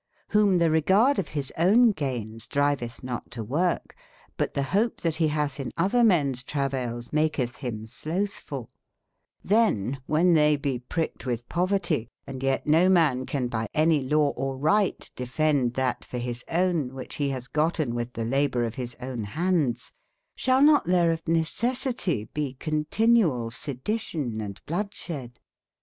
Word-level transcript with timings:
Cdbome 0.31 0.57
tbe 0.57 0.71
regarde 0.71 1.19
of 1.19 1.29
bis 1.35 1.51
owne 1.59 1.93
gainesdrivetbnottoworke, 1.93 3.91
buttbebope 4.35 4.95
tbat 4.97 5.19
be 5.19 5.27
batb 5.27 5.59
in 5.59 5.71
otbermens 5.73 6.43
travayles 6.43 7.13
ma# 7.13 7.27
ketb 7.27 7.61
bim 7.61 7.85
slowtbf 7.85 8.67
ulL'Cben 9.47 9.99
wben 10.09 10.33
tbey 10.35 10.59
be 10.59 10.79
pricked 10.79 11.25
witb 11.25 11.47
poverty 11.49 11.95
e, 11.95 12.09
and 12.25 12.41
yet 12.41 12.65
no 12.65 12.89
man 12.89 13.27
can 13.27 13.47
by 13.47 13.67
any 13.75 14.03
laweorrigbt 14.09 15.11
defend 15.15 15.73
tbat 15.73 16.03
for 16.03 16.17
bis 16.17 16.43
owne 16.49 16.89
wbicb 16.89 17.17
be 17.19 17.29
batbe 17.29 17.53
gotten 17.53 17.93
witb 17.93 18.09
tbe 18.13 18.27
laboure 18.27 18.65
of 18.65 18.77
bis 18.77 18.95
owne 18.99 19.27
bandes, 19.27 19.91
sbal 20.35 20.65
not 20.65 20.87
tbere 20.87 21.13
of 21.13 21.23
necessitie 21.25 22.27
be 22.33 22.55
continual 22.55 23.51
sedition 23.51 24.41
and 24.41 24.65
blodesbed? 24.65 25.33